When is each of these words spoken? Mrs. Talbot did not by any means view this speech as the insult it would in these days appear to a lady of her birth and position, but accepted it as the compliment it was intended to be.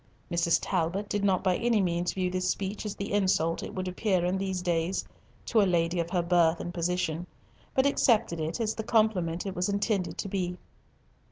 Mrs. 0.31 0.57
Talbot 0.59 1.07
did 1.07 1.23
not 1.23 1.43
by 1.43 1.57
any 1.57 1.79
means 1.79 2.13
view 2.13 2.31
this 2.31 2.49
speech 2.49 2.87
as 2.87 2.95
the 2.95 3.13
insult 3.13 3.61
it 3.61 3.75
would 3.75 3.87
in 3.87 4.37
these 4.39 4.63
days 4.63 5.03
appear 5.03 5.17
to 5.45 5.61
a 5.61 5.69
lady 5.69 5.99
of 5.99 6.09
her 6.09 6.23
birth 6.23 6.59
and 6.59 6.73
position, 6.73 7.27
but 7.75 7.85
accepted 7.85 8.39
it 8.39 8.59
as 8.59 8.73
the 8.73 8.83
compliment 8.83 9.45
it 9.45 9.55
was 9.55 9.69
intended 9.69 10.17
to 10.17 10.27
be. 10.27 10.57